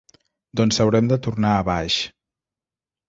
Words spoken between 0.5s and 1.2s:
Doncs haurem de